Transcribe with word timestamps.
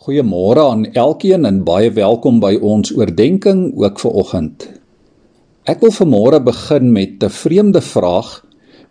Goeiemôre 0.00 0.62
aan 0.64 0.86
elkeen 0.96 1.44
en 1.44 1.58
baie 1.60 1.90
welkom 1.92 2.38
by 2.40 2.54
ons 2.64 2.88
oordeenking 2.96 3.66
ook 3.76 3.98
vir 4.00 4.14
oggend. 4.22 4.62
Ek 5.68 5.82
wil 5.84 5.92
vanmôre 5.92 6.38
begin 6.40 6.86
met 6.94 7.20
'n 7.20 7.28
vreemde 7.28 7.82
vraag 7.84 8.30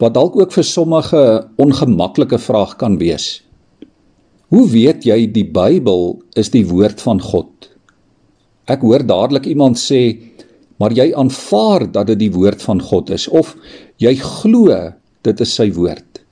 wat 0.00 0.14
dalk 0.14 0.38
ook 0.40 0.52
vir 0.52 0.64
sommige 0.64 1.44
ongemaklike 1.60 2.38
vraag 2.38 2.76
kan 2.80 2.96
wees. 2.96 3.44
Hoe 4.48 4.64
weet 4.70 5.04
jy 5.04 5.26
die 5.26 5.44
Bybel 5.44 6.22
is 6.36 6.48
die 6.48 6.64
woord 6.64 7.00
van 7.00 7.20
God? 7.20 7.68
Ek 8.64 8.80
hoor 8.80 9.04
dadelik 9.04 9.44
iemand 9.44 9.76
sê, 9.76 10.16
maar 10.80 10.92
jy 10.92 11.12
aanvaar 11.12 11.92
dat 11.92 12.06
dit 12.06 12.18
die 12.18 12.32
woord 12.32 12.62
van 12.62 12.80
God 12.80 13.10
is 13.10 13.28
of 13.28 13.56
jy 13.98 14.16
glo 14.16 14.92
dit 15.22 15.40
is 15.40 15.54
sy 15.54 15.70
woord. 15.70 16.24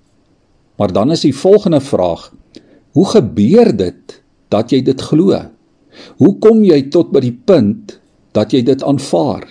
Maar 0.79 0.93
dan 0.93 1.11
is 1.11 1.21
die 1.21 1.37
volgende 1.37 1.81
vraag: 1.81 2.33
Hoe 2.93 3.07
gebeur 3.07 3.77
dit 3.77 4.22
dat 4.53 4.73
jy 4.73 4.83
dit 4.85 5.01
glo? 5.01 5.39
Hoe 6.21 6.35
kom 6.45 6.63
jy 6.65 6.85
tot 6.93 7.13
by 7.13 7.23
die 7.25 7.35
punt 7.35 7.99
dat 8.37 8.53
jy 8.53 8.63
dit 8.67 8.85
aanvaar? 8.85 9.47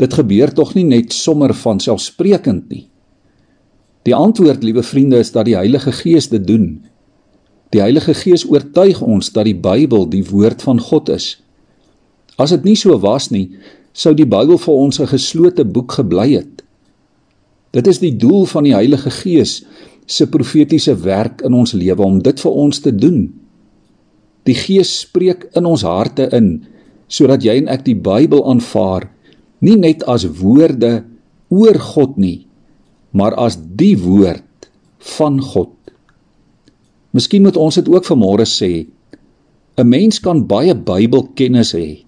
Dit 0.00 0.16
gebeur 0.16 0.52
tog 0.56 0.72
nie 0.74 0.86
net 0.88 1.12
sommer 1.12 1.52
van 1.54 1.82
selfsprekend 1.82 2.70
nie. 2.72 2.86
Die 4.08 4.16
antwoord, 4.16 4.64
liewe 4.64 4.82
vriende, 4.82 5.18
is 5.20 5.32
dat 5.34 5.44
die 5.44 5.58
Heilige 5.58 5.92
Gees 5.92 6.30
dit 6.32 6.46
doen. 6.46 6.80
Die 7.74 7.82
Heilige 7.82 8.14
Gees 8.16 8.46
oortuig 8.48 9.02
ons 9.04 9.28
dat 9.34 9.44
die 9.44 9.58
Bybel 9.58 10.08
die 10.08 10.24
woord 10.24 10.64
van 10.64 10.80
God 10.80 11.12
is. 11.12 11.34
As 12.40 12.54
dit 12.56 12.64
nie 12.64 12.78
so 12.80 12.96
was 13.02 13.28
nie, 13.30 13.50
sou 13.92 14.14
die 14.16 14.26
Bybel 14.26 14.58
vir 14.58 14.74
ons 14.74 15.00
'n 15.00 15.12
geslote 15.12 15.64
boek 15.64 15.92
gebly 16.00 16.32
het. 16.32 16.64
Dit 17.70 17.86
is 17.86 17.98
die 17.98 18.16
doel 18.16 18.46
van 18.46 18.64
die 18.64 18.74
Heilige 18.74 19.10
Gees 19.10 19.62
se 20.06 20.26
profetiese 20.26 20.96
werk 20.96 21.42
in 21.42 21.54
ons 21.54 21.72
lewe 21.72 22.02
om 22.02 22.22
dit 22.22 22.40
vir 22.40 22.52
ons 22.52 22.80
te 22.80 22.94
doen. 22.94 23.32
Die 24.48 24.56
Gees 24.56 24.92
spreek 25.04 25.48
in 25.56 25.66
ons 25.68 25.84
harte 25.86 26.28
in 26.36 26.66
sodat 27.10 27.42
jy 27.44 27.56
en 27.58 27.68
ek 27.72 27.84
die 27.88 27.98
Bybel 27.98 28.44
aanvaar 28.46 29.08
nie 29.60 29.76
net 29.76 30.04
as 30.08 30.24
woorde 30.40 31.02
oor 31.50 31.78
God 31.82 32.16
nie, 32.22 32.46
maar 33.12 33.34
as 33.34 33.58
die 33.58 33.96
woord 33.98 34.70
van 35.18 35.40
God. 35.42 35.74
Miskien 37.10 37.42
moet 37.42 37.58
ons 37.58 37.74
dit 37.74 37.88
ook 37.90 38.06
vanmôre 38.06 38.46
sê. 38.46 38.86
'n 39.76 39.88
Mens 39.88 40.20
kan 40.20 40.46
baie 40.46 40.74
Bybelkennis 40.74 41.74
hê. 41.74 42.04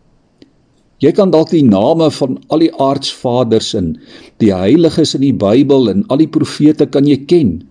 Jy 1.02 1.10
kan 1.12 1.32
dalk 1.34 1.50
die 1.50 1.66
name 1.66 2.10
van 2.14 2.38
al 2.48 2.62
die 2.62 2.74
aardsvaders 2.78 3.74
en 3.74 3.98
die 4.38 4.52
heiliges 4.54 5.16
in 5.18 5.24
die 5.26 5.34
Bybel 5.34 5.90
en 5.90 6.04
al 6.08 6.22
die 6.22 6.30
profete 6.30 6.86
kan 6.86 7.08
jy 7.08 7.16
ken. 7.26 7.64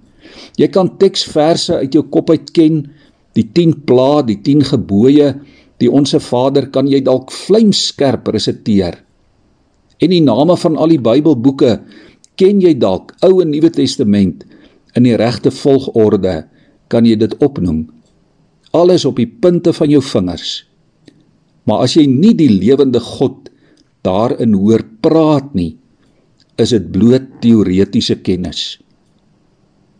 Jy 0.59 0.67
kan 0.67 0.97
teksverse 0.99 1.79
uit 1.79 1.93
jou 1.95 2.03
kop 2.03 2.29
uit 2.29 2.51
ken 2.51 2.91
die 3.37 3.47
10 3.47 3.83
pla, 3.87 4.21
die 4.27 4.39
10 4.43 4.65
gebooie, 4.73 5.33
die 5.81 5.89
onsse 5.89 6.19
Vader 6.21 6.69
kan 6.73 6.89
jy 6.89 7.01
dalk 7.05 7.31
vlamskerp 7.33 8.27
resiteer. 8.33 8.99
En 10.01 10.13
die 10.13 10.23
name 10.23 10.57
van 10.57 10.77
al 10.77 10.93
die 10.93 11.01
Bybelboeke 11.01 11.77
ken 12.39 12.61
jy 12.61 12.73
dalk 12.79 13.13
Ou 13.25 13.41
en 13.43 13.51
Nuwe 13.53 13.69
Testament 13.73 14.45
in 14.97 15.07
die 15.07 15.17
regte 15.19 15.51
volgorde 15.53 16.43
kan 16.91 17.07
jy 17.07 17.15
dit 17.19 17.33
opnoem. 17.39 17.85
Alles 18.75 19.05
op 19.07 19.19
die 19.19 19.29
punte 19.29 19.73
van 19.75 19.91
jou 19.91 20.01
vingers. 20.03 20.61
Maar 21.67 21.85
as 21.85 21.95
jy 21.95 22.07
nie 22.09 22.33
die 22.35 22.49
lewende 22.51 22.99
God 23.03 23.49
daarin 24.05 24.55
hoor 24.57 24.83
praat 25.03 25.53
nie, 25.55 25.75
is 26.59 26.73
dit 26.73 26.87
bloot 26.93 27.27
teoretiese 27.43 28.17
kennis. 28.25 28.79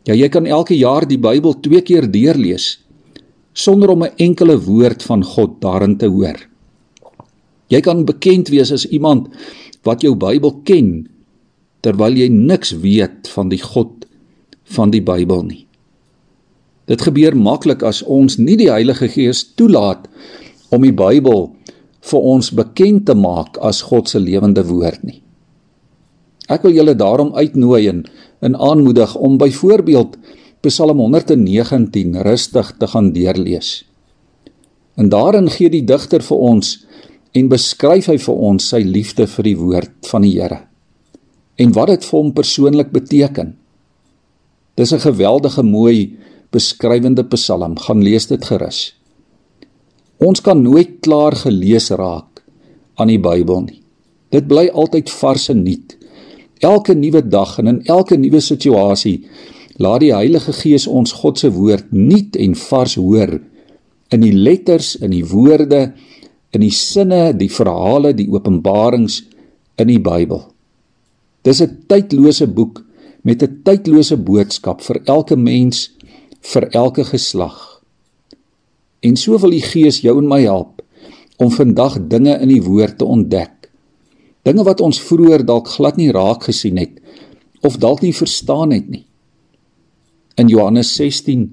Ja, 0.09 0.15
jy 0.17 0.27
kan 0.33 0.49
elke 0.49 0.75
jaar 0.75 1.05
die 1.05 1.19
Bybel 1.21 1.59
twee 1.61 1.83
keer 1.85 2.07
deurlees 2.09 2.79
sonder 3.53 3.89
om 3.89 4.03
'n 4.03 4.15
enkele 4.17 4.59
woord 4.59 5.03
van 5.03 5.23
God 5.23 5.61
daarin 5.61 5.97
te 5.97 6.07
hoor. 6.07 6.39
Jy 7.67 7.81
kan 7.81 8.05
bekend 8.05 8.49
wees 8.49 8.71
as 8.71 8.85
iemand 8.85 9.27
wat 9.83 10.01
jou 10.01 10.15
Bybel 10.15 10.61
ken 10.63 11.07
terwyl 11.81 12.17
jy 12.17 12.27
niks 12.27 12.71
weet 12.71 13.27
van 13.27 13.49
die 13.49 13.61
God 13.61 14.05
van 14.63 14.91
die 14.91 15.01
Bybel 15.01 15.43
nie. 15.43 15.67
Dit 16.85 17.01
gebeur 17.01 17.35
maklik 17.35 17.83
as 17.83 18.01
ons 18.03 18.37
nie 18.37 18.57
die 18.57 18.69
Heilige 18.71 19.07
Gees 19.07 19.45
toelaat 19.55 20.07
om 20.69 20.81
die 20.81 20.95
Bybel 20.95 21.49
vir 22.01 22.19
ons 22.19 22.51
bekend 22.51 23.05
te 23.05 23.15
maak 23.15 23.57
as 23.61 23.81
God 23.81 24.09
se 24.09 24.19
lewende 24.19 24.63
woord 24.67 25.03
nie. 25.03 25.21
Ek 26.51 26.65
wil 26.65 26.75
julle 26.75 26.95
daarom 26.97 27.31
uitnooi 27.37 27.87
en, 27.87 28.03
en 28.41 28.57
aanmoedig 28.57 29.15
om 29.15 29.37
byvoorbeeld 29.37 30.17
Psalm 30.61 30.99
119 31.01 32.21
rustig 32.21 32.67
te 32.77 32.87
gaan 32.87 33.07
deurlees. 33.15 33.81
En 34.93 35.09
daarin 35.09 35.49
gee 35.49 35.71
die 35.73 35.81
digter 35.81 36.21
vir 36.21 36.37
ons 36.37 36.75
en 37.33 37.47
beskryf 37.49 38.11
hy 38.11 38.17
vir 38.21 38.43
ons 38.49 38.67
sy 38.69 38.83
liefde 38.85 39.25
vir 39.25 39.47
die 39.47 39.55
woord 39.57 40.11
van 40.11 40.27
die 40.27 40.35
Here 40.35 40.59
en 41.61 41.73
wat 41.75 41.91
dit 41.91 42.05
vir 42.05 42.17
hom 42.17 42.31
persoonlik 42.33 42.91
beteken. 42.93 43.55
Dis 44.77 44.93
'n 44.93 44.99
geweldige 44.99 45.63
mooi 45.63 46.17
beskrywende 46.51 47.23
Psalm, 47.23 47.77
gaan 47.77 48.03
lees 48.03 48.27
dit 48.27 48.45
gerus. 48.45 48.93
Ons 50.17 50.41
kan 50.41 50.61
nooit 50.61 51.01
klaar 51.01 51.35
gelees 51.35 51.89
raak 51.89 52.43
aan 52.95 53.07
die 53.07 53.19
Bybel 53.19 53.61
nie. 53.61 53.81
Dit 54.29 54.47
bly 54.47 54.69
altyd 54.69 55.09
vars 55.09 55.49
en 55.49 55.63
nuut. 55.63 55.97
Elke 56.59 56.93
nuwe 56.93 57.21
dag 57.27 57.57
en 57.59 57.67
in 57.67 57.81
elke 57.85 58.17
nuwe 58.17 58.39
situasie 58.39 59.23
Laat 59.81 60.03
die 60.03 60.11
Heilige 60.13 60.53
Gees 60.53 60.85
ons 60.85 61.13
God 61.23 61.39
se 61.41 61.49
woord 61.55 61.89
nuut 61.95 62.35
en 62.37 62.53
vars 62.67 62.97
hoor 62.99 63.39
in 64.11 64.21
die 64.21 64.33
letters, 64.35 64.93
in 64.99 65.13
die 65.15 65.23
woorde, 65.25 65.93
in 66.53 66.61
die 66.61 66.73
sinne, 66.75 67.31
die 67.33 67.49
verhale, 67.49 68.11
die 68.13 68.27
openbarings 68.29 69.21
in 69.81 69.89
die 69.89 70.01
Bybel. 70.03 70.43
Dis 71.41 71.61
'n 71.61 71.85
tydlose 71.87 72.47
boek 72.47 72.83
met 73.23 73.41
'n 73.41 73.61
tydlose 73.65 74.17
boodskap 74.17 74.81
vir 74.81 75.01
elke 75.05 75.35
mens, 75.35 75.89
vir 76.41 76.69
elke 76.71 77.03
geslag. 77.03 77.81
En 79.01 79.15
so 79.15 79.37
wil 79.37 79.49
die 79.49 79.65
Gees 79.65 80.01
jou 80.01 80.17
en 80.17 80.27
my 80.27 80.41
help 80.41 80.81
om 81.37 81.49
vandag 81.49 81.97
dinge 82.07 82.39
in 82.41 82.49
die 82.49 82.61
woord 82.61 82.97
te 82.97 83.05
ontdek. 83.05 83.71
Dinge 84.43 84.63
wat 84.63 84.81
ons 84.81 85.01
vroeër 85.01 85.45
dalk 85.45 85.67
glad 85.67 85.97
nie 85.97 86.11
raak 86.11 86.43
gesien 86.43 86.77
het 86.77 87.01
of 87.61 87.77
dalk 87.77 88.01
nie 88.01 88.13
verstaan 88.13 88.71
het 88.71 88.89
nie 88.89 89.05
in 90.41 90.51
Johannes 90.51 90.91
16 90.97 91.47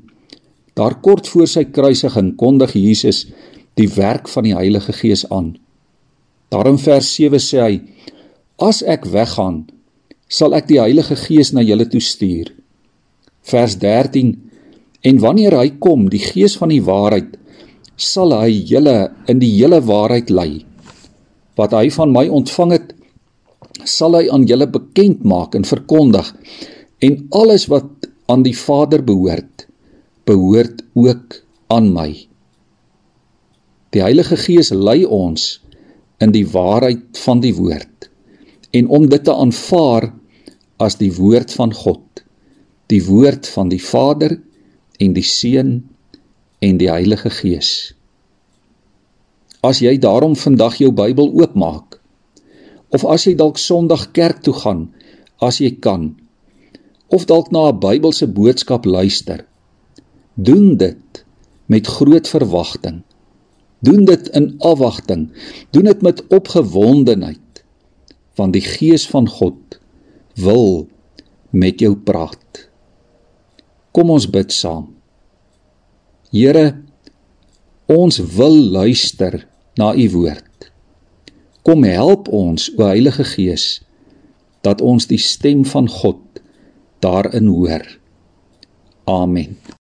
daar 0.78 0.99
kort 1.04 1.28
voor 1.28 1.49
sy 1.50 1.65
kruisiging 1.75 2.34
kondig 2.41 2.75
Jesus 2.78 3.26
die 3.78 3.88
werk 3.94 4.28
van 4.32 4.47
die 4.47 4.56
Heilige 4.56 4.94
Gees 4.94 5.25
aan. 5.31 5.56
Daar 6.50 6.71
in 6.71 6.78
vers 6.81 7.09
7 7.15 7.43
sê 7.43 7.60
hy: 7.62 7.81
As 8.59 8.81
ek 8.82 9.06
weggaan, 9.10 9.66
sal 10.28 10.54
ek 10.56 10.69
die 10.71 10.81
Heilige 10.81 11.19
Gees 11.19 11.53
na 11.53 11.62
julle 11.66 11.87
toe 11.91 12.03
stuur. 12.03 12.54
Vers 13.48 13.77
13 13.82 14.48
En 15.06 15.21
wanneer 15.22 15.54
hy 15.54 15.69
kom, 15.78 16.09
die 16.10 16.22
Gees 16.22 16.56
van 16.59 16.72
die 16.72 16.82
waarheid, 16.82 17.37
sal 17.98 18.34
hy 18.34 18.50
julle 18.66 19.12
in 19.31 19.38
die 19.43 19.50
hele 19.54 19.78
waarheid 19.87 20.31
lei. 20.31 20.65
Wat 21.59 21.75
hy 21.75 21.87
van 21.94 22.15
my 22.15 22.27
ontvang 22.41 22.75
het, 22.75 22.88
sal 23.87 24.16
hy 24.19 24.27
aan 24.32 24.47
julle 24.47 24.66
bekend 24.71 25.22
maak 25.27 25.54
en 25.59 25.66
verkondig. 25.66 26.32
En 27.03 27.21
alles 27.34 27.69
wat 27.71 28.07
aan 28.28 28.44
die 28.44 28.56
Vader 28.56 29.00
behoort, 29.05 29.65
behoort 30.28 30.83
ook 30.93 31.39
aan 31.72 31.93
my. 31.93 32.11
Die 33.97 34.03
Heilige 34.05 34.37
Gees 34.37 34.69
lei 34.69 35.00
ons 35.05 35.62
in 36.21 36.34
die 36.34 36.44
waarheid 36.53 37.16
van 37.25 37.41
die 37.41 37.55
woord 37.56 38.11
en 38.77 38.91
om 38.93 39.09
dit 39.09 39.25
te 39.25 39.33
aanvaar 39.33 40.11
as 40.77 40.99
die 41.00 41.11
woord 41.16 41.55
van 41.56 41.72
God, 41.72 42.22
die 42.93 43.00
woord 43.06 43.49
van 43.49 43.72
die 43.72 43.81
Vader 43.81 44.37
en 45.00 45.16
die 45.16 45.25
Seun 45.25 45.72
en 46.60 46.77
die 46.77 46.91
Heilige 46.93 47.33
Gees. 47.33 47.95
As 49.65 49.81
jy 49.81 49.97
daarom 49.97 50.36
vandag 50.36 50.77
jou 50.83 50.92
Bybel 50.92 51.33
oopmaak 51.33 51.97
of 52.92 53.09
as 53.09 53.24
jy 53.24 53.39
dalk 53.41 53.57
Sondag 53.57 54.10
kerk 54.13 54.45
toe 54.45 54.54
gaan, 54.57 54.91
as 55.41 55.65
jy 55.65 55.78
kan, 55.81 56.13
of 57.09 57.25
dalk 57.25 57.51
na 57.51 57.69
'n 57.69 57.78
Bybelse 57.78 58.27
boodskap 58.27 58.84
luister. 58.84 59.47
Doen 60.34 60.77
dit 60.77 61.25
met 61.66 61.87
groot 61.87 62.28
verwagting. 62.28 63.03
Doen 63.81 64.05
dit 64.05 64.28
in 64.28 64.55
afwagting. 64.59 65.31
Doen 65.71 65.84
dit 65.84 66.03
met 66.03 66.27
opgewondenheid 66.27 67.39
want 68.39 68.55
die 68.55 68.63
Gees 68.63 69.09
van 69.10 69.28
God 69.28 69.78
wil 70.39 70.87
met 71.51 71.81
jou 71.83 71.97
praat. 71.97 72.69
Kom 73.91 74.13
ons 74.15 74.28
bid 74.31 74.53
saam. 74.55 74.93
Here, 76.31 76.77
ons 77.91 78.21
wil 78.37 78.57
luister 78.78 79.41
na 79.81 79.95
u 79.95 80.07
woord. 80.10 80.71
Kom 81.66 81.83
help 81.84 82.28
ons, 82.28 82.69
o 82.77 82.87
Heilige 82.87 83.25
Gees, 83.25 83.81
dat 84.63 84.81
ons 84.84 85.09
die 85.10 85.21
stem 85.21 85.65
van 85.69 85.89
God 85.91 86.21
daarin 86.98 87.47
hoor. 87.47 87.98
Amen. 89.04 89.78